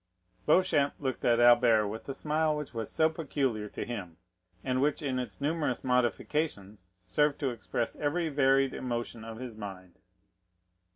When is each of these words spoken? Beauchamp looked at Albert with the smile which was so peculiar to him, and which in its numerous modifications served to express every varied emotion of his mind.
Beauchamp 0.47 0.95
looked 0.99 1.23
at 1.25 1.39
Albert 1.39 1.87
with 1.87 2.05
the 2.05 2.15
smile 2.15 2.55
which 2.55 2.73
was 2.73 2.89
so 2.89 3.07
peculiar 3.07 3.69
to 3.69 3.85
him, 3.85 4.17
and 4.63 4.81
which 4.81 5.03
in 5.03 5.19
its 5.19 5.39
numerous 5.39 5.83
modifications 5.83 6.89
served 7.05 7.37
to 7.41 7.51
express 7.51 7.95
every 7.97 8.27
varied 8.27 8.73
emotion 8.73 9.23
of 9.23 9.37
his 9.37 9.55
mind. 9.55 9.99